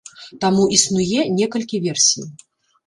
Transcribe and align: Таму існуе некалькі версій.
Таму 0.45 0.63
існуе 0.79 1.27
некалькі 1.43 1.83
версій. 1.87 2.29